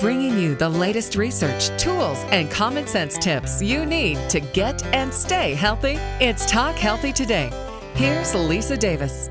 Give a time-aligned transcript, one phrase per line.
[0.00, 5.12] bringing you the latest research, tools, and common sense tips you need to get and
[5.12, 5.98] stay healthy.
[6.20, 7.50] It's Talk Healthy Today.
[7.94, 9.28] Here's Lisa Davis.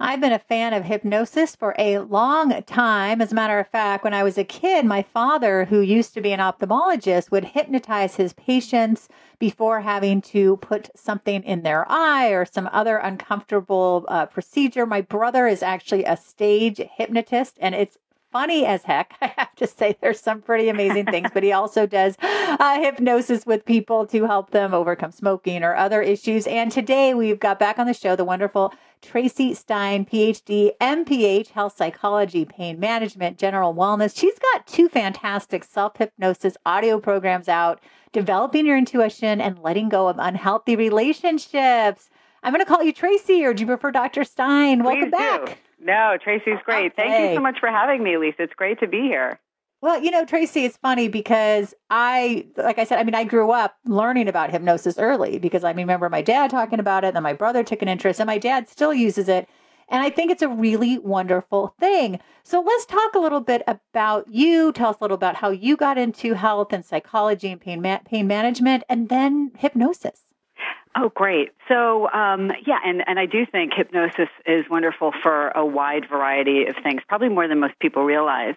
[0.00, 3.20] I've been a fan of hypnosis for a long time.
[3.20, 6.20] As a matter of fact, when I was a kid, my father, who used to
[6.20, 9.08] be an ophthalmologist, would hypnotize his patients
[9.40, 14.86] before having to put something in their eye or some other uncomfortable uh, procedure.
[14.86, 17.98] My brother is actually a stage hypnotist, and it's
[18.30, 19.14] funny as heck.
[19.20, 23.46] I have to say, there's some pretty amazing things, but he also does uh, hypnosis
[23.46, 26.46] with people to help them overcome smoking or other issues.
[26.46, 31.76] And today we've got back on the show the wonderful Traci Stein, PhD, MPH, health
[31.76, 34.18] psychology, pain management, general wellness.
[34.18, 37.80] She's got two fantastic self hypnosis audio programs out,
[38.12, 42.10] developing your intuition and letting go of unhealthy relationships.
[42.42, 44.24] I'm going to call you Traci, or do you prefer Dr.
[44.24, 44.84] Stein?
[44.84, 45.46] Welcome Please back.
[45.46, 45.52] Do.
[45.80, 46.92] No, Traci's great.
[46.92, 46.94] Okay.
[46.96, 48.42] Thank you so much for having me, Lisa.
[48.42, 49.38] It's great to be here.
[49.80, 53.52] Well, you know, Traci, it's funny because I, like I said, I mean, I grew
[53.52, 57.22] up learning about hypnosis early because I remember my dad talking about it, and then
[57.22, 59.48] my brother took an interest, and my dad still uses it.
[59.88, 62.18] And I think it's a really wonderful thing.
[62.42, 64.72] So let's talk a little bit about you.
[64.72, 68.00] Tell us a little about how you got into health and psychology and pain, ma-
[68.04, 70.22] pain management, and then hypnosis.
[71.00, 71.50] Oh, great.
[71.68, 76.66] So, um, yeah, and, and I do think hypnosis is wonderful for a wide variety
[76.66, 78.56] of things, probably more than most people realize.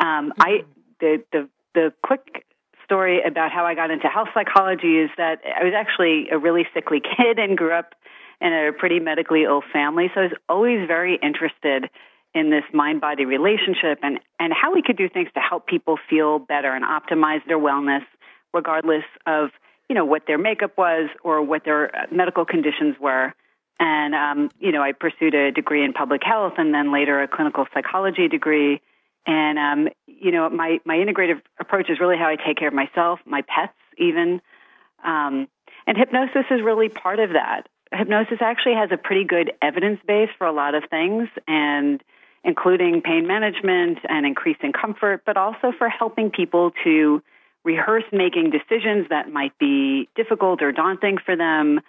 [0.00, 0.42] Um, mm-hmm.
[0.42, 0.64] I
[1.00, 2.46] the, the the quick
[2.84, 6.66] story about how I got into health psychology is that I was actually a really
[6.72, 7.94] sickly kid and grew up
[8.40, 11.90] in a pretty medically ill family, so I was always very interested
[12.34, 15.98] in this mind body relationship and and how we could do things to help people
[16.08, 18.04] feel better and optimize their wellness,
[18.54, 19.50] regardless of
[19.88, 23.34] you know, what their makeup was or what their uh, medical conditions were.
[23.78, 27.28] And, um, you know, I pursued a degree in public health and then later a
[27.28, 28.80] clinical psychology degree.
[29.26, 32.74] And, um, you know, my, my integrative approach is really how I take care of
[32.74, 34.40] myself, my pets, even.
[35.04, 35.48] Um,
[35.86, 37.68] and hypnosis is really part of that.
[37.92, 42.02] Hypnosis actually has a pretty good evidence base for a lot of things, and
[42.42, 47.22] including pain management and increasing comfort, but also for helping people to
[47.64, 51.80] rehearse making decisions that might be difficult or daunting for them,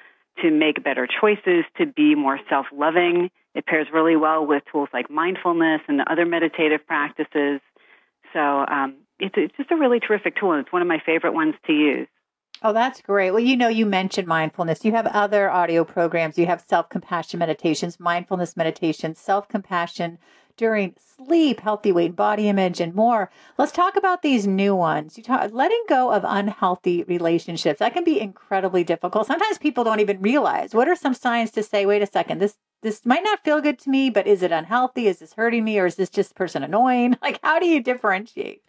[0.41, 3.29] to make better choices, to be more self loving.
[3.53, 7.61] It pairs really well with tools like mindfulness and other meditative practices.
[8.33, 11.33] So um, it's, it's just a really terrific tool, and it's one of my favorite
[11.33, 12.07] ones to use.
[12.61, 13.31] Oh, that's great.
[13.31, 14.83] Well, you know, you mentioned mindfulness.
[14.83, 16.37] You have other audio programs.
[16.37, 20.17] You have self compassion meditations, mindfulness meditations, self compassion
[20.57, 23.29] during sleep, healthy weight, body image, and more.
[23.57, 25.17] Let's talk about these new ones.
[25.17, 27.79] You talk letting go of unhealthy relationships.
[27.79, 29.27] That can be incredibly difficult.
[29.27, 30.73] Sometimes people don't even realize.
[30.73, 33.79] What are some signs to say, wait a second, this this might not feel good
[33.79, 35.07] to me, but is it unhealthy?
[35.07, 37.17] Is this hurting me, or is this just person annoying?
[37.21, 38.61] Like, how do you differentiate?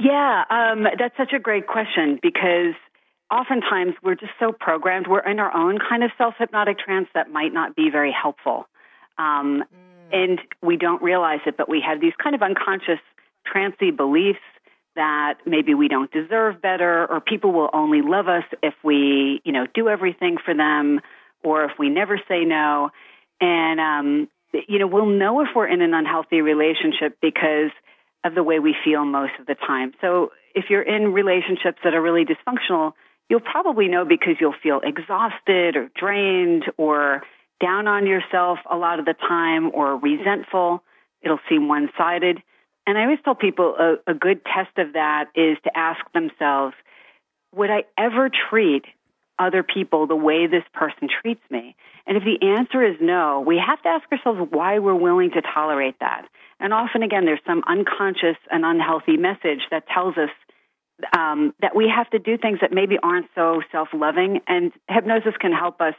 [0.00, 2.74] Yeah, um, that's such a great question because
[3.30, 5.06] oftentimes we're just so programmed.
[5.06, 8.66] We're in our own kind of self hypnotic trance that might not be very helpful.
[9.18, 13.00] Um, mm and we don't realize it, but we have these kind of unconscious
[13.44, 14.40] trancy beliefs
[14.94, 19.52] that maybe we don't deserve better or people will only love us if we, you
[19.52, 21.00] know, do everything for them
[21.44, 22.90] or if we never say no.
[23.40, 24.28] And, um,
[24.68, 27.70] you know, we'll know if we're in an unhealthy relationship because
[28.24, 29.92] of the way we feel most of the time.
[30.00, 32.92] So if you're in relationships that are really dysfunctional,
[33.28, 37.22] you'll probably know because you'll feel exhausted or drained or
[37.60, 40.82] down on yourself a lot of the time or resentful.
[41.22, 42.42] It'll seem one sided.
[42.86, 46.74] And I always tell people a, a good test of that is to ask themselves,
[47.54, 48.84] would I ever treat
[49.38, 51.74] other people the way this person treats me?
[52.06, 55.42] And if the answer is no, we have to ask ourselves why we're willing to
[55.42, 56.26] tolerate that.
[56.60, 60.30] And often, again, there's some unconscious and unhealthy message that tells us
[61.16, 64.40] um, that we have to do things that maybe aren't so self loving.
[64.46, 65.94] And hypnosis can help us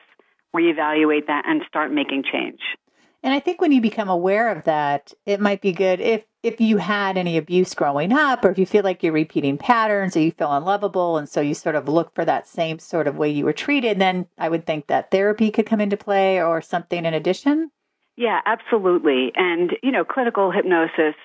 [0.55, 2.59] reevaluate that and start making change.
[3.23, 6.61] And I think when you become aware of that, it might be good if if
[6.61, 10.21] you had any abuse growing up or if you feel like you're repeating patterns or
[10.21, 13.29] you feel unlovable and so you sort of look for that same sort of way
[13.29, 17.05] you were treated, then I would think that therapy could come into play or something
[17.05, 17.71] in addition.
[18.15, 19.31] Yeah, absolutely.
[19.35, 21.15] And you know, clinical hypnosis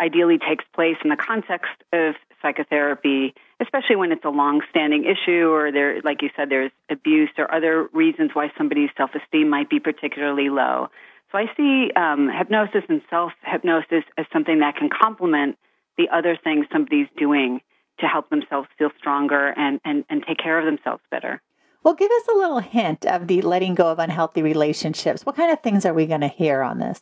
[0.00, 2.14] ideally takes place in the context of
[2.46, 7.52] psychotherapy, especially when it's a long-standing issue or there, like you said, there's abuse or
[7.52, 10.88] other reasons why somebody's self-esteem might be particularly low.
[11.32, 15.58] So I see um, hypnosis and self-hypnosis as something that can complement
[15.98, 17.60] the other things somebody's doing
[17.98, 21.40] to help themselves feel stronger and, and, and take care of themselves better.
[21.82, 25.24] Well, give us a little hint of the letting go of unhealthy relationships.
[25.24, 27.00] What kind of things are we going to hear on this?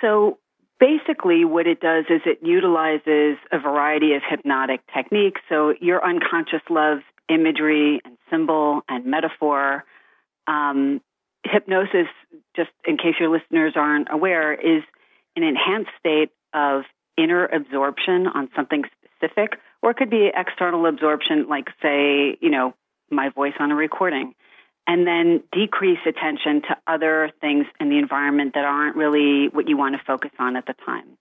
[0.00, 0.38] So,
[0.80, 5.40] basically what it does is it utilizes a variety of hypnotic techniques.
[5.48, 9.84] So your unconscious loves imagery and symbol and metaphor.
[10.46, 11.00] Um,
[11.44, 12.08] hypnosis,
[12.56, 14.82] just in case your listeners aren't aware, is
[15.36, 16.82] an enhanced state of
[17.16, 18.84] inner absorption on something
[19.18, 22.74] specific, or it could be external absorption, like, say, you know,
[23.10, 24.34] my voice on a recording,
[24.88, 29.76] and then decrease attention to other things in the environment that aren't really what you
[29.76, 31.18] want to focus on at the time.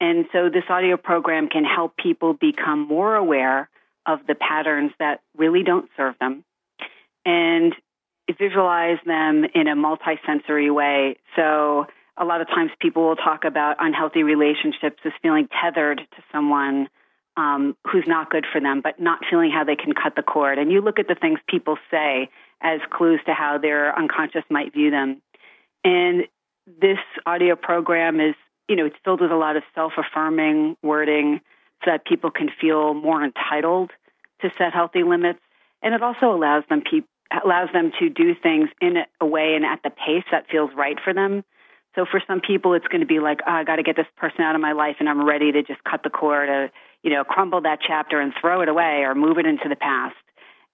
[0.00, 3.68] And so this audio program can help people become more aware
[4.06, 6.42] of the patterns that really don't serve them
[7.26, 7.74] and
[8.38, 11.16] visualize them in a multisensory way.
[11.34, 16.22] So a lot of times people will talk about unhealthy relationships as feeling tethered to
[16.32, 16.88] someone
[17.36, 20.58] um, who's not good for them, but not feeling how they can cut the cord.
[20.58, 24.72] And you look at the things people say as clues to how their unconscious might
[24.72, 25.22] view them.
[25.84, 26.24] And
[26.66, 28.34] this audio program is,
[28.68, 31.40] you know, it's filled with a lot of self affirming wording
[31.84, 33.90] so that people can feel more entitled
[34.42, 35.40] to set healthy limits.
[35.82, 37.06] And it also allows them pe-
[37.44, 40.96] allows them to do things in a way and at the pace that feels right
[41.02, 41.44] for them.
[41.94, 44.06] So for some people, it's going to be like, oh, I got to get this
[44.16, 46.70] person out of my life, and I'm ready to just cut the cord, or
[47.02, 50.16] you know, crumble that chapter and throw it away, or move it into the past.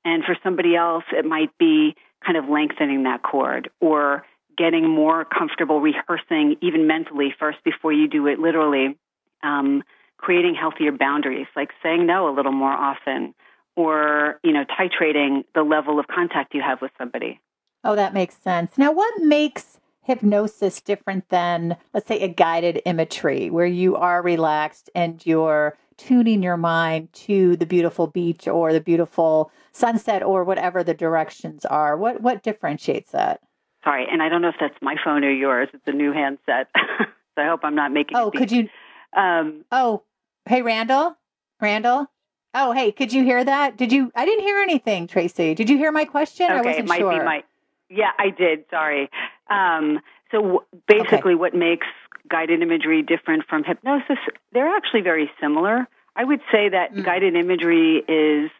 [0.05, 1.95] And for somebody else, it might be
[2.25, 4.25] kind of lengthening that cord, or
[4.57, 8.97] getting more comfortable rehearsing, even mentally, first before you do it literally.
[9.43, 9.83] Um,
[10.19, 13.35] creating healthier boundaries, like saying no a little more often,
[13.75, 17.41] or you know, titrating the level of contact you have with somebody.
[17.85, 18.79] Oh, that makes sense.
[18.79, 24.91] Now, what makes hypnosis different than, let's say, a guided imagery where you are relaxed
[24.95, 25.77] and you're
[26.07, 31.65] tuning your mind to the beautiful beach or the beautiful sunset or whatever the directions
[31.65, 31.97] are?
[31.97, 33.41] What what differentiates that?
[33.85, 35.69] Sorry, and I don't know if that's my phone or yours.
[35.73, 38.17] It's a new handset, so I hope I'm not making.
[38.17, 38.69] Oh, could you?
[39.17, 40.03] Um, oh,
[40.47, 41.17] hey, Randall,
[41.61, 42.07] Randall.
[42.55, 43.77] Oh, hey, could you hear that?
[43.77, 44.11] Did you?
[44.15, 45.55] I didn't hear anything, Traci.
[45.55, 46.47] Did you hear my question?
[46.47, 47.19] Okay, I wasn't it might sure.
[47.19, 47.45] be my.
[47.89, 48.65] Yeah, I did.
[48.71, 49.11] Sorry.
[49.51, 50.01] Um,
[50.31, 51.35] so basically, okay.
[51.35, 51.87] what makes
[52.29, 54.19] guided imagery different from hypnosis?
[54.53, 55.87] They're actually very similar.
[56.15, 57.05] I would say that mm.
[57.05, 58.51] guided imagery is,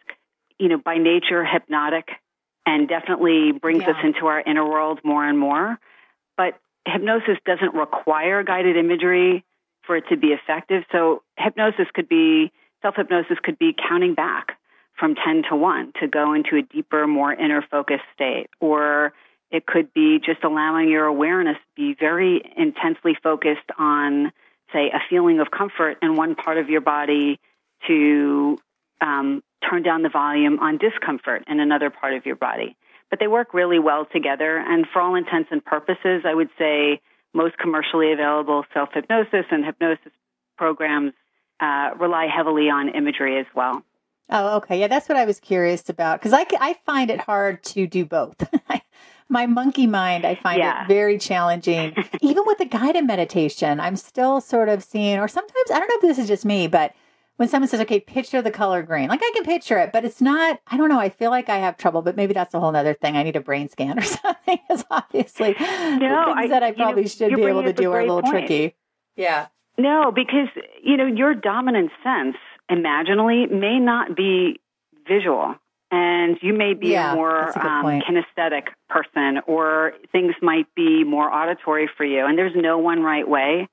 [0.59, 2.09] you know, by nature hypnotic
[2.65, 3.91] and definitely brings yeah.
[3.91, 5.77] us into our inner world more and more.
[6.37, 9.43] But hypnosis doesn't require guided imagery
[9.85, 10.83] for it to be effective.
[10.91, 12.51] So hypnosis could be
[12.81, 14.57] self hypnosis could be counting back
[14.97, 18.47] from 10 to 1 to go into a deeper, more inner focused state.
[18.59, 19.13] Or
[19.51, 24.31] it could be just allowing your awareness to be very intensely focused on,
[24.73, 27.39] say, a feeling of comfort in one part of your body
[27.87, 28.57] to
[29.01, 32.75] um, turn down the volume on discomfort in another part of your body.
[33.09, 34.57] But they work really well together.
[34.57, 37.01] And for all intents and purposes, I would say
[37.33, 40.11] most commercially available self hypnosis and hypnosis
[40.57, 41.13] programs
[41.59, 43.83] uh, rely heavily on imagery as well.
[44.29, 44.79] Oh, okay.
[44.79, 48.05] Yeah, that's what I was curious about because I, I find it hard to do
[48.05, 48.35] both.
[49.29, 50.83] My monkey mind, I find yeah.
[50.83, 51.95] it very challenging.
[52.21, 55.95] Even with the guided meditation, I'm still sort of seeing, or sometimes, I don't know
[55.95, 56.93] if this is just me, but
[57.37, 60.21] when someone says, okay, picture the color green, like I can picture it, but it's
[60.21, 62.75] not, I don't know, I feel like I have trouble, but maybe that's a whole
[62.75, 63.17] other thing.
[63.17, 67.03] I need a brain scan or something, because obviously no, things I, that I probably
[67.03, 68.47] know, should be able to do are a little point.
[68.47, 68.75] tricky.
[69.15, 69.47] Yeah.
[69.77, 70.49] No, because,
[70.83, 72.35] you know, your dominant sense
[72.69, 74.59] imaginally may not be
[75.07, 75.55] visual.
[75.95, 81.03] And you may be yeah, a more a um, kinesthetic person, or things might be
[81.03, 82.25] more auditory for you.
[82.25, 83.67] And there's no one right way.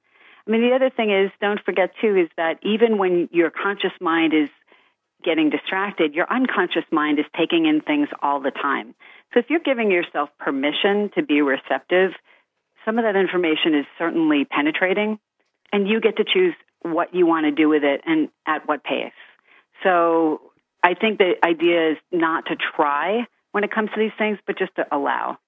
[0.46, 3.92] I mean, the other thing is, don't forget too, is that even when your conscious
[4.02, 4.50] mind is
[5.24, 8.94] getting distracted, your unconscious mind is taking in things all the time.
[9.32, 12.10] So if you're giving yourself permission to be receptive,
[12.84, 15.18] some of that information is certainly penetrating,
[15.72, 18.84] and you get to choose what you want to do with it and at what
[18.84, 19.12] pace.
[19.82, 20.50] So
[20.82, 24.58] I think the idea is not to try when it comes to these things, but
[24.58, 25.38] just to allow.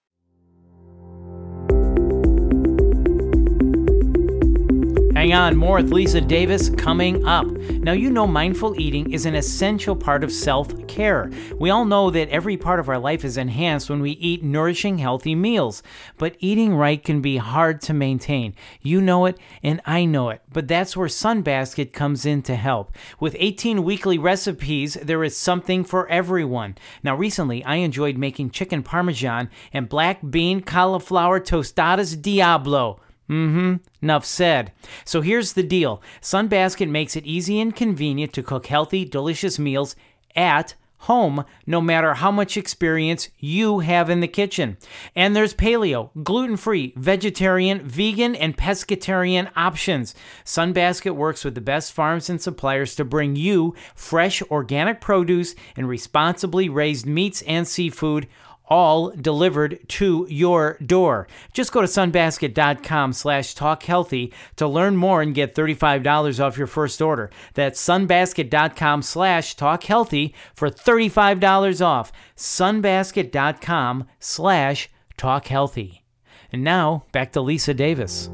[5.22, 7.46] Hang on, more with Lisa Davis coming up.
[7.46, 11.30] Now, you know, mindful eating is an essential part of self care.
[11.60, 14.98] We all know that every part of our life is enhanced when we eat nourishing,
[14.98, 15.84] healthy meals.
[16.18, 18.56] But eating right can be hard to maintain.
[18.80, 20.42] You know it, and I know it.
[20.52, 22.92] But that's where Sunbasket comes in to help.
[23.20, 26.76] With 18 weekly recipes, there is something for everyone.
[27.04, 32.98] Now, recently, I enjoyed making chicken parmesan and black bean cauliflower tostadas Diablo.
[33.32, 33.74] Mm hmm.
[34.02, 34.72] Enough said.
[35.06, 39.96] So here's the deal Sunbasket makes it easy and convenient to cook healthy, delicious meals
[40.36, 44.76] at home no matter how much experience you have in the kitchen.
[45.16, 50.14] And there's paleo, gluten free, vegetarian, vegan, and pescatarian options.
[50.44, 55.88] Sunbasket works with the best farms and suppliers to bring you fresh organic produce and
[55.88, 58.28] responsibly raised meats and seafood
[58.66, 61.28] all delivered to your door.
[61.52, 67.02] Just go to sunbasket.com slash talkhealthy to learn more and get $35 off your first
[67.02, 67.30] order.
[67.54, 72.12] That's sunbasket.com slash talkhealthy for $35 off.
[72.36, 74.88] sunbasket.com slash
[75.18, 76.00] talkhealthy.
[76.52, 78.30] And now, back to Lisa Davis.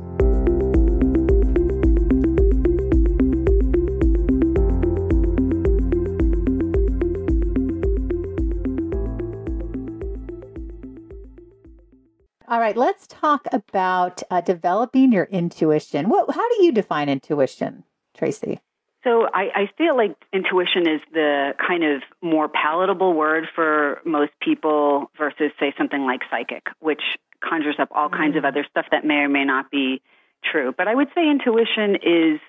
[12.69, 16.11] Right, let's talk about uh, developing your intuition.
[16.11, 17.83] What, how do you define intuition,
[18.15, 18.59] Traci?
[19.05, 24.33] So I, I feel like intuition is the kind of more palatable word for most
[24.43, 27.01] people versus, say, something like psychic, which
[27.43, 28.21] conjures up all mm-hmm.
[28.21, 28.49] kinds of mm.
[28.49, 30.03] other stuff that may or may not be
[30.45, 30.75] true.
[30.77, 32.41] But I would say intuition is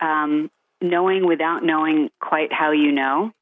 [0.00, 0.50] um,
[0.80, 3.32] knowing without knowing quite how you know.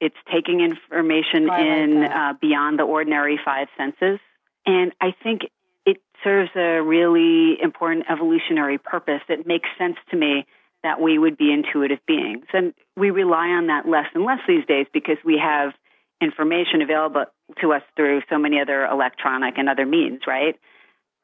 [0.00, 4.18] It's taking information like in uh, beyond the ordinary five senses.
[4.66, 5.42] And I think
[5.86, 9.22] it serves a really important evolutionary purpose.
[9.28, 10.46] It makes sense to me
[10.82, 12.46] that we would be intuitive beings.
[12.52, 15.72] And we rely on that less and less these days because we have
[16.20, 17.24] information available
[17.60, 20.58] to us through so many other electronic and other means, right?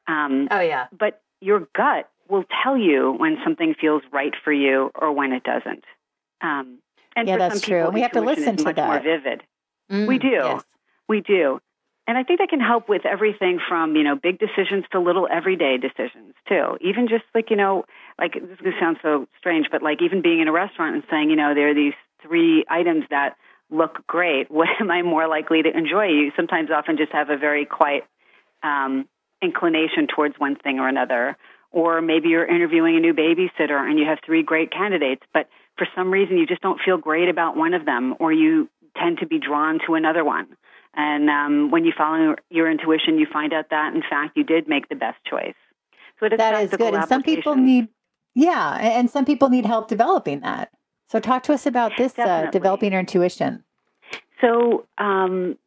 [0.07, 0.87] Um, oh, yeah.
[0.97, 5.43] But your gut will tell you when something feels right for you or when it
[5.43, 5.83] doesn't.
[6.41, 6.79] Um,
[7.15, 7.89] and yeah, that's true.
[7.89, 8.87] We have to listen to much that.
[8.87, 9.43] More vivid.
[9.91, 10.27] Mm, we do.
[10.27, 10.63] Yes.
[11.07, 11.59] We do.
[12.07, 15.27] And I think that can help with everything from, you know, big decisions to little
[15.29, 16.77] everyday decisions too.
[16.79, 17.83] Even just like, you know,
[18.17, 20.95] like this is going to sound so strange, but like even being in a restaurant
[20.95, 23.35] and saying, you know, there are these three items that
[23.69, 24.49] look great.
[24.57, 26.05] What am I more likely to enjoy?
[26.05, 28.05] You sometimes often just have a very quiet
[28.63, 29.05] um,
[29.41, 31.35] inclination towards one thing or another.
[31.71, 35.85] Or maybe you're interviewing a new babysitter and you have three great candidates, but for
[35.93, 39.27] some reason you just don't feel great about one of them, or you tend to
[39.27, 40.47] be drawn to another one.
[40.97, 44.67] And um, when you follow your intuition, you find out that, in fact, you did
[44.67, 45.53] make the best choice.
[46.19, 46.95] So that is good.
[46.95, 47.87] And some people need,
[48.33, 50.71] yeah, and some people need help developing that.
[51.09, 53.63] So talk to us about this, uh, developing your intuition.
[54.41, 55.57] So, um,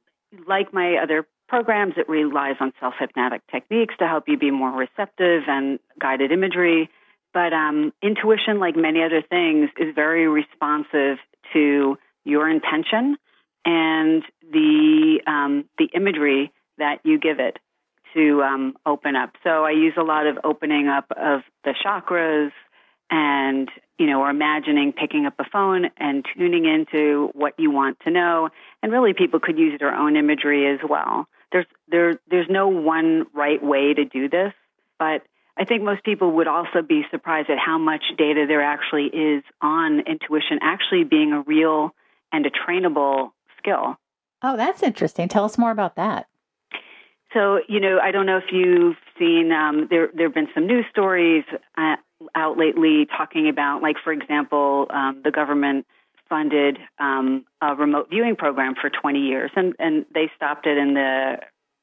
[0.49, 4.73] like my other programs, it relies on self hypnotic techniques to help you be more
[4.73, 6.91] receptive and guided imagery.
[7.33, 11.19] But um, intuition, like many other things, is very responsive
[11.53, 13.17] to your intention
[13.65, 17.59] and the um, the imagery that you give it
[18.15, 19.31] to um, open up.
[19.45, 22.51] So I use a lot of opening up of the chakras
[23.11, 27.99] and you know or imagining picking up a phone and tuning into what you want
[28.05, 28.49] to know
[28.83, 33.27] and really people could use their own imagery as well there's there there's no one
[33.35, 34.53] right way to do this
[34.99, 35.23] but
[35.57, 39.43] I think most people would also be surprised at how much data there actually is
[39.61, 41.91] on intuition actually being a real
[42.33, 43.97] and a trainable skill.
[44.43, 45.29] Oh, that's interesting.
[45.29, 46.27] Tell us more about that.
[47.33, 50.09] So, you know, I don't know if you've seen um, there.
[50.13, 51.45] There have been some news stories
[51.79, 51.97] uh,
[52.35, 55.87] out lately talking about, like, for example, um, the government
[56.29, 60.95] funded um, a remote viewing program for 20 years, and and they stopped it in
[60.95, 61.37] the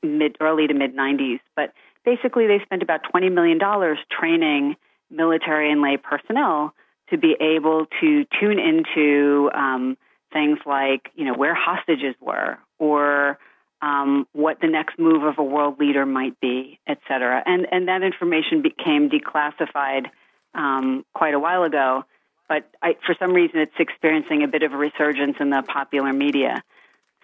[0.04, 1.40] mid early to mid 90s.
[1.56, 4.76] But basically, they spent about 20 million dollars training
[5.10, 6.74] military and lay personnel
[7.10, 9.98] to be able to tune into um,
[10.34, 13.38] things like, you know, where hostages were or
[13.82, 17.42] um, what the next move of a world leader might be, et cetera.
[17.46, 20.08] And, and that information became declassified
[20.54, 22.04] um, quite a while ago,
[22.50, 26.12] but I, for some reason it's experiencing a bit of a resurgence in the popular
[26.12, 26.64] media.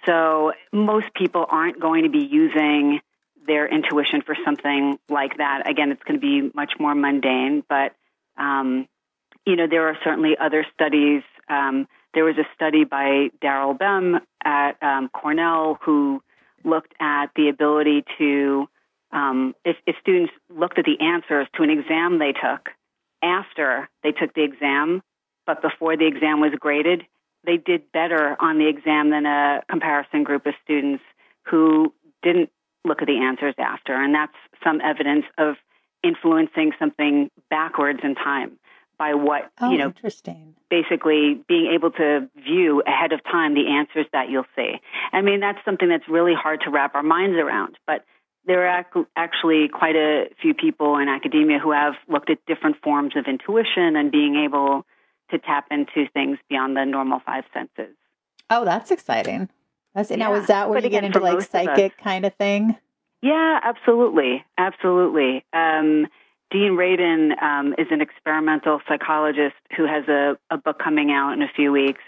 [0.06, 3.00] So most people aren't going to be using
[3.48, 5.70] their intuition for something like that.
[5.70, 7.96] Again, it's going to be much more mundane, but
[8.38, 8.88] um,
[9.46, 14.20] you know there are certainly other studies um, there was a study by Daryl Bem
[14.44, 16.22] at um, Cornell who
[16.64, 18.68] looked at the ability to,
[19.12, 22.70] um, if, if students looked at the answers to an exam they took
[23.22, 25.02] after they took the exam,
[25.46, 27.04] but before the exam was graded,
[27.46, 31.04] they did better on the exam than a comparison group of students
[31.44, 32.50] who didn't
[32.86, 33.94] look at the answers after.
[33.94, 35.56] And that's some evidence of
[36.04, 38.58] influencing something backwards in time
[38.98, 43.68] by what oh, you know interesting basically being able to view ahead of time the
[43.68, 44.74] answers that you'll see
[45.12, 48.06] i mean that's something that's really hard to wrap our minds around but
[48.46, 48.86] there are
[49.16, 53.96] actually quite a few people in academia who have looked at different forms of intuition
[53.96, 54.86] and being able
[55.32, 57.96] to tap into things beyond the normal five senses
[58.50, 59.50] oh that's exciting
[59.96, 60.18] That's, yeah.
[60.18, 62.76] Now, is that where but you again, get into like psychic kind of thing?
[63.24, 64.44] Yeah, absolutely.
[64.58, 65.46] Absolutely.
[65.54, 66.08] Um,
[66.54, 71.42] Dean Radin um, is an experimental psychologist who has a, a book coming out in
[71.42, 72.02] a few weeks,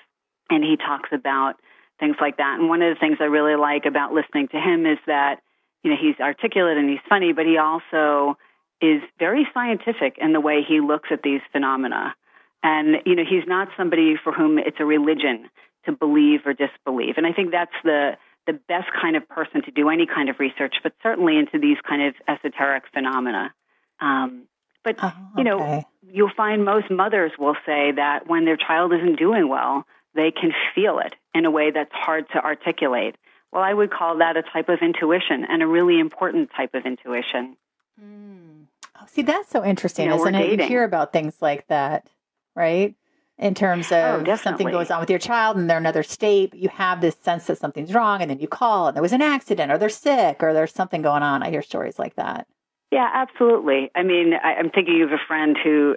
[0.51, 1.55] and he talks about
[1.99, 2.59] things like that.
[2.59, 5.41] And one of the things I really like about listening to him is that,
[5.83, 8.37] you know, he's articulate and he's funny, but he also
[8.81, 12.13] is very scientific in the way he looks at these phenomena.
[12.61, 15.49] And, you know, he's not somebody for whom it's a religion
[15.85, 17.15] to believe or disbelieve.
[17.17, 18.11] And I think that's the,
[18.45, 21.77] the best kind of person to do any kind of research, but certainly into these
[21.87, 23.51] kind of esoteric phenomena.
[23.99, 24.47] Um,
[24.83, 25.17] but, oh, okay.
[25.37, 29.85] you know, you'll find most mothers will say that when their child isn't doing well,
[30.13, 33.15] they can feel it in a way that's hard to articulate.
[33.51, 36.85] Well, I would call that a type of intuition and a really important type of
[36.85, 37.57] intuition.
[38.01, 38.65] Mm.
[38.99, 40.59] Oh, see, that's so interesting, you know, isn't it?
[40.59, 42.07] You hear about things like that,
[42.55, 42.95] right?
[43.37, 46.53] In terms of oh, something goes on with your child and they're in another state,
[46.53, 49.21] you have this sense that something's wrong, and then you call and there was an
[49.21, 51.43] accident, or they're sick, or there's something going on.
[51.43, 52.47] I hear stories like that.
[52.95, 53.91] Yeah, absolutely.
[53.93, 55.95] I mean, I, am thinking of a friend who,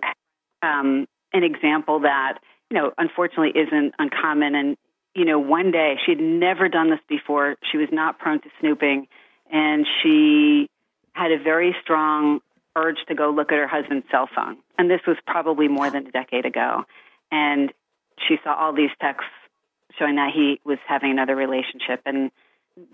[0.62, 2.38] um, an example that
[2.70, 4.54] you know, unfortunately isn't uncommon.
[4.54, 4.76] And,
[5.14, 7.56] you know, one day she had never done this before.
[7.70, 9.06] She was not prone to snooping.
[9.50, 10.68] And she
[11.12, 12.40] had a very strong
[12.76, 14.58] urge to go look at her husband's cell phone.
[14.78, 16.84] And this was probably more than a decade ago.
[17.30, 17.72] And
[18.26, 19.30] she saw all these texts
[19.98, 22.02] showing that he was having another relationship.
[22.04, 22.30] And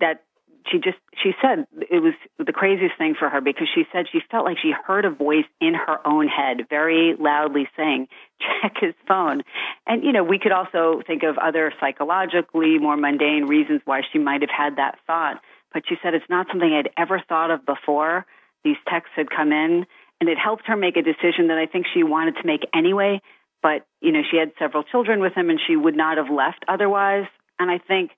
[0.01, 0.23] that
[0.71, 4.21] she just she said it was the craziest thing for her because she said she
[4.31, 8.09] felt like she heard a voice in her own head very loudly saying
[8.41, 9.43] check his phone.
[9.87, 14.19] And you know we could also think of other psychologically more mundane reasons why she
[14.19, 15.41] might have had that thought.
[15.73, 18.25] But she said it's not something i'd ever thought of before.
[18.65, 19.85] These texts had come in
[20.21, 23.21] and it helped her make a decision that i think she wanted to make anyway.
[23.63, 26.65] But you know she had several children with him and she would not have left
[26.69, 27.27] otherwise.
[27.59, 28.13] And i think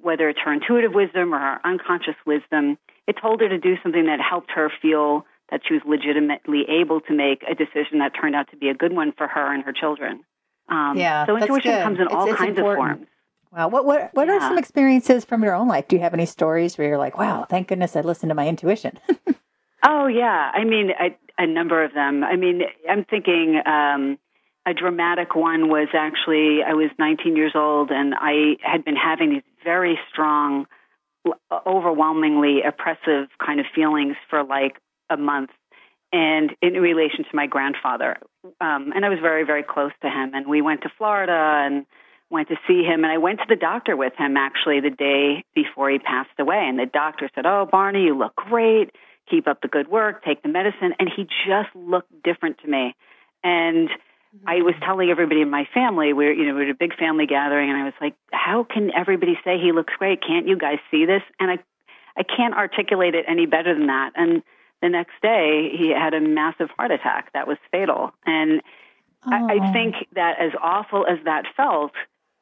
[0.00, 4.06] whether it's her intuitive wisdom or her unconscious wisdom, it told her to do something
[4.06, 8.34] that helped her feel that she was legitimately able to make a decision that turned
[8.34, 10.24] out to be a good one for her and her children.
[10.68, 11.82] Um, yeah, so intuition good.
[11.82, 12.90] comes in it's, all it's kinds important.
[12.90, 13.08] of forms.
[13.52, 13.68] Wow.
[13.68, 14.34] What what what yeah.
[14.34, 15.86] are some experiences from your own life?
[15.88, 18.48] Do you have any stories where you're like, wow, thank goodness I listened to my
[18.48, 18.98] intuition?
[19.84, 22.24] oh yeah, I mean I, a number of them.
[22.24, 24.18] I mean, I'm thinking um,
[24.66, 29.30] a dramatic one was actually I was 19 years old and I had been having
[29.30, 30.66] these very strong,
[31.52, 34.76] overwhelmingly oppressive kind of feelings for like
[35.10, 35.50] a month,
[36.12, 38.16] and in relation to my grandfather.
[38.60, 40.30] Um, and I was very, very close to him.
[40.34, 41.84] And we went to Florida and
[42.30, 43.02] went to see him.
[43.04, 46.62] And I went to the doctor with him actually the day before he passed away.
[46.68, 48.94] And the doctor said, "Oh, Barney, you look great.
[49.28, 50.24] Keep up the good work.
[50.24, 52.94] Take the medicine." And he just looked different to me.
[53.42, 53.90] And
[54.46, 54.84] I was mm-hmm.
[54.84, 57.78] telling everybody in my family, we're you know we're at a big family gathering, and
[57.78, 60.20] I was like, "How can everybody say he looks great?
[60.22, 61.58] Can't you guys see this?" And I,
[62.16, 64.12] I can't articulate it any better than that.
[64.16, 64.42] And
[64.82, 68.12] the next day, he had a massive heart attack that was fatal.
[68.24, 68.60] And
[69.26, 69.30] oh.
[69.32, 69.72] I, I oh.
[69.72, 71.92] think that as awful as that felt,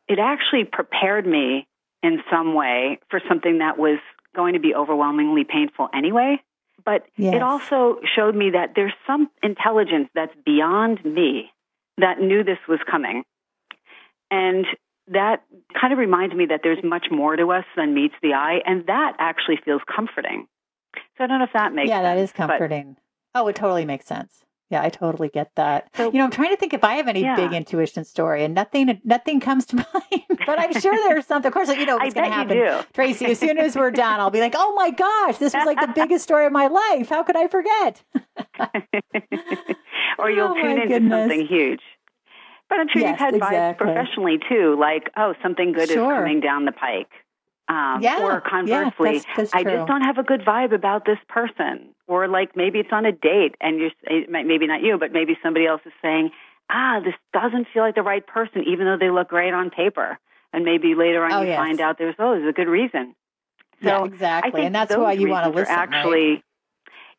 [0.08, 1.66] it actually prepared me
[2.02, 3.98] in some way for something that was
[4.34, 6.42] going to be overwhelmingly painful anyway.
[6.84, 7.34] But yes.
[7.34, 11.50] it also showed me that there's some intelligence that's beyond me
[11.98, 13.24] that knew this was coming.
[14.30, 14.66] And
[15.08, 15.42] that
[15.78, 18.86] kind of reminds me that there's much more to us than meets the eye, and
[18.86, 20.46] that actually feels comforting.
[21.16, 22.96] So I don't know if that makes yeah, sense, that is comforting.
[23.32, 23.40] But...
[23.40, 24.44] Oh, it totally makes sense.
[24.70, 25.90] Yeah, I totally get that.
[25.94, 27.36] So, you know, I'm trying to think if I have any yeah.
[27.36, 29.76] big intuition story, and nothing, nothing comes to
[30.10, 30.22] mind.
[30.46, 31.48] but I'm sure there's something.
[31.48, 32.56] Of course, you know what's going to happen,
[32.94, 33.28] Traci.
[33.28, 35.92] As soon as we're done, I'll be like, "Oh my gosh, this was like the
[35.94, 37.08] biggest story of my life.
[37.10, 38.02] How could I forget?"
[40.24, 41.20] or you'll oh, tune into goodness.
[41.20, 41.80] something huge.
[42.68, 43.58] But I'm sure yes, you've had exactly.
[43.58, 46.12] vibes professionally too, like, "Oh, something good sure.
[46.12, 47.10] is coming down the pike."
[47.68, 51.04] Um, yeah, or conversely, yeah, that's, that's I just don't have a good vibe about
[51.04, 51.94] this person.
[52.06, 53.90] Or like maybe it's on a date and you're
[54.28, 56.30] maybe not you, but maybe somebody else is saying,
[56.70, 60.18] "Ah, this doesn't feel like the right person," even though they look great on paper.
[60.52, 61.58] And maybe later on oh, you yes.
[61.58, 63.14] find out there's oh, there's a good reason.
[63.82, 65.74] So yeah, exactly, and that's why you want to listen.
[65.74, 66.44] Actually, right?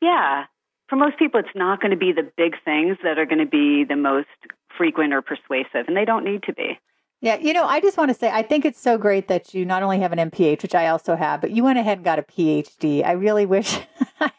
[0.02, 0.46] yeah.
[0.88, 3.46] For most people, it's not going to be the big things that are going to
[3.46, 4.28] be the most
[4.78, 6.80] frequent or persuasive, and they don't need to be.
[7.22, 9.66] Yeah, you know, I just want to say I think it's so great that you
[9.66, 12.20] not only have an MPH, which I also have, but you went ahead and got
[12.20, 13.04] a PhD.
[13.04, 13.80] I really wish
[14.20, 14.32] I,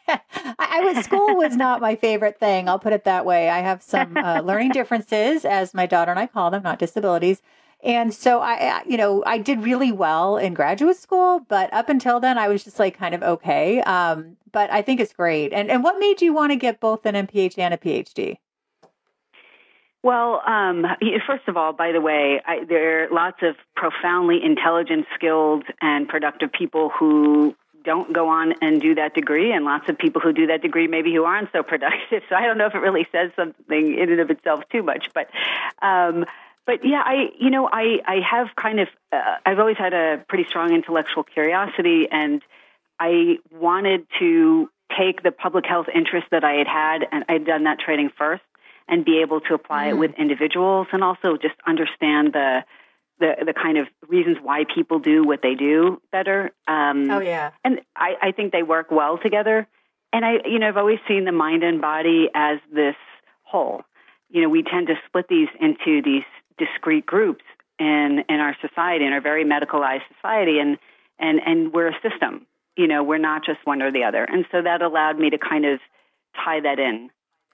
[0.57, 2.69] I was school was not my favorite thing.
[2.69, 3.49] I'll put it that way.
[3.49, 7.41] I have some uh, learning differences, as my daughter and I call them, not disabilities.
[7.83, 12.19] And so I, you know, I did really well in graduate school, but up until
[12.19, 13.81] then, I was just like kind of okay.
[13.81, 15.53] Um, but I think it's great.
[15.53, 18.37] And and what made you want to get both an MPH and a PhD?
[20.03, 20.85] Well, um,
[21.27, 26.07] first of all, by the way, I, there are lots of profoundly intelligent, skilled, and
[26.07, 30.33] productive people who don't go on and do that degree, and lots of people who
[30.33, 32.23] do that degree maybe who aren't so productive.
[32.29, 35.09] So I don't know if it really says something in and of itself too much,
[35.13, 35.29] but.
[35.81, 36.25] Um,
[36.67, 40.23] but yeah, I you know I I have kind of uh, I've always had a
[40.27, 42.43] pretty strong intellectual curiosity, and
[42.99, 47.63] I wanted to take the public health interest that I had had, and I'd done
[47.63, 48.43] that training first,
[48.87, 49.89] and be able to apply mm.
[49.91, 52.65] it with individuals, and also just understand the
[53.19, 56.51] the the kind of reasons why people do what they do better.
[56.67, 59.67] Um, oh yeah, and I, I think they work well together.
[60.13, 62.95] And I, you know, I've always seen the mind and body as this
[63.43, 63.81] whole.
[64.29, 66.23] You know, we tend to split these into these
[66.57, 67.43] discrete groups
[67.79, 70.77] in in our society, in our very medicalized society, and
[71.19, 72.47] and and we're a system.
[72.75, 74.23] You know, we're not just one or the other.
[74.23, 75.79] And so that allowed me to kind of
[76.35, 77.09] tie that in,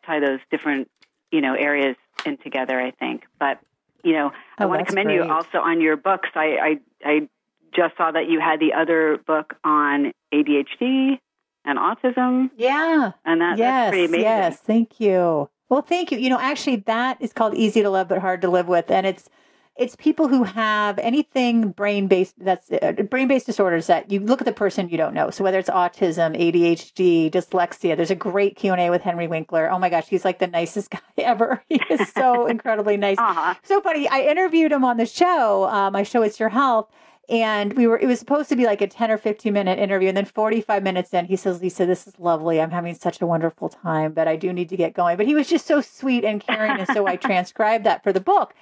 [0.05, 0.89] tie those different
[1.31, 2.79] you know areas in together.
[2.79, 3.59] I think, but
[4.03, 5.15] you know, oh, I want to commend great.
[5.15, 6.29] you also on your books.
[6.35, 7.29] I, I I
[7.73, 11.19] just saw that you had the other book on ADHD
[11.65, 12.49] and autism.
[12.57, 14.21] Yeah, and that, yes, that's pretty amazing.
[14.21, 15.49] Yes, thank you.
[15.69, 16.17] Well, thank you.
[16.17, 19.07] You know, actually, that is called Easy to Love but Hard to Live with, and
[19.07, 19.29] it's
[19.75, 24.39] it's people who have anything brain based that's uh, brain based disorders that you look
[24.39, 25.31] at the person you don't know.
[25.31, 29.69] So whether it's autism, ADHD, dyslexia, there's a great Q and A with Henry Winkler.
[29.71, 31.63] Oh my gosh, he's like the nicest guy ever.
[31.69, 33.17] He is so incredibly nice.
[33.17, 33.55] Uh-huh.
[33.63, 34.07] So funny.
[34.07, 35.65] I interviewed him on the show.
[35.65, 36.89] Um, my show It's Your Health.
[37.29, 40.09] And we were, it was supposed to be like a 10 or 15 minute interview.
[40.09, 42.59] And then 45 minutes in, he says, Lisa, this is lovely.
[42.59, 45.15] I'm having such a wonderful time, but I do need to get going.
[45.15, 46.79] But he was just so sweet and caring.
[46.79, 48.53] and so I transcribed that for the book.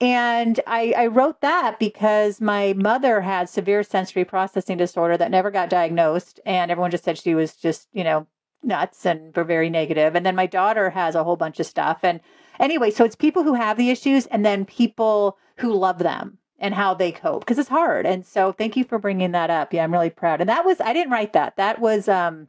[0.00, 5.50] And I, I, wrote that because my mother had severe sensory processing disorder that never
[5.50, 6.38] got diagnosed.
[6.46, 8.26] And everyone just said she was just, you know,
[8.62, 10.14] nuts and were very negative.
[10.14, 11.98] And then my daughter has a whole bunch of stuff.
[12.04, 12.20] And
[12.60, 16.74] anyway, so it's people who have the issues and then people who love them and
[16.74, 18.06] how they cope because it's hard.
[18.06, 19.72] And so thank you for bringing that up.
[19.72, 20.40] Yeah, I'm really proud.
[20.40, 21.56] And that was, I didn't write that.
[21.56, 22.48] That was, um,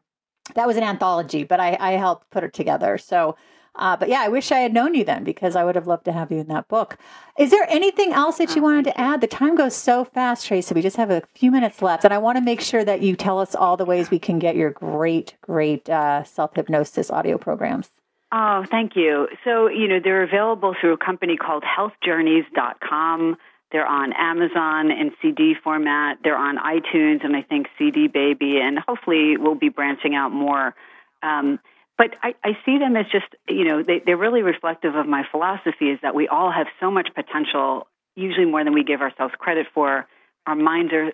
[0.55, 2.97] that was an anthology, but I, I helped put it together.
[2.97, 3.35] So
[3.75, 6.05] uh, but yeah, I wish I had known you then because I would have loved
[6.05, 6.97] to have you in that book.
[7.37, 9.21] Is there anything else that you wanted to add?
[9.21, 10.73] The time goes so fast, Traci.
[10.73, 13.15] We just have a few minutes left, and I want to make sure that you
[13.15, 17.37] tell us all the ways we can get your great, great uh, self hypnosis audio
[17.37, 17.89] programs.
[18.31, 19.27] Oh, thank you.
[19.43, 23.37] So, you know, they're available through a company called healthjourneys.com.
[23.71, 26.17] They're on Amazon in CD format.
[26.23, 30.73] They're on iTunes and I think CD Baby, and hopefully we'll be branching out more.
[31.21, 31.59] Um,
[31.97, 35.23] but I, I see them as just, you know, they, they're really reflective of my
[35.29, 39.33] philosophy is that we all have so much potential, usually more than we give ourselves
[39.37, 40.07] credit for.
[40.47, 41.11] Our minds are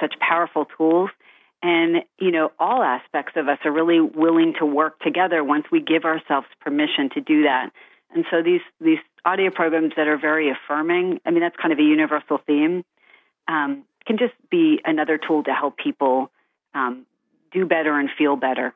[0.00, 1.10] such powerful tools.
[1.60, 5.80] And, you know, all aspects of us are really willing to work together once we
[5.80, 7.70] give ourselves permission to do that.
[8.14, 11.78] And so these, these audio programs that are very affirming, I mean, that's kind of
[11.78, 12.84] a universal theme,
[13.46, 16.30] um, can just be another tool to help people
[16.74, 17.04] um,
[17.52, 18.74] do better and feel better.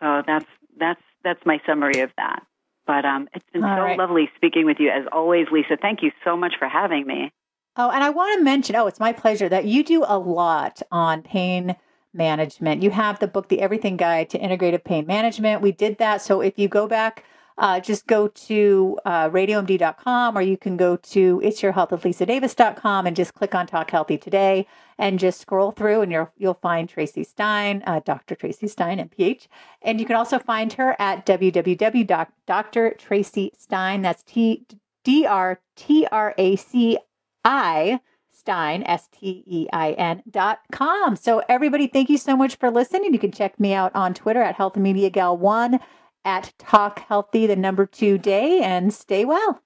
[0.00, 0.46] So that's
[0.78, 2.44] that's that's my summary of that.
[2.86, 3.98] But um, it's been All so right.
[3.98, 5.76] lovely speaking with you as always, Lisa.
[5.80, 7.32] Thank you so much for having me.
[7.76, 10.82] Oh, and I want to mention, oh, it's my pleasure that you do a lot
[10.90, 11.76] on pain
[12.12, 12.82] management.
[12.82, 15.62] You have the book, The Everything Guide to Integrative Pain Management.
[15.62, 16.20] We did that.
[16.20, 17.24] So if you go back
[17.58, 22.04] uh, just go to uh, radiomd.com or you can go to it's your health with
[22.04, 24.66] lisa davis.com and just click on talk healthy today
[24.98, 29.48] and just scroll through and you'll you'll find traci stein uh, dr traci stein mph
[29.82, 34.66] and you can also find her at www.drtracistein that's t
[35.04, 36.96] d r t r a c
[37.44, 38.00] i
[38.42, 41.14] Stein, S T E I N dot com.
[41.14, 43.12] So, everybody, thank you so much for listening.
[43.12, 45.78] You can check me out on Twitter at Health Media Gal 1
[46.24, 49.62] at Talk Healthy, the number two day, and stay well.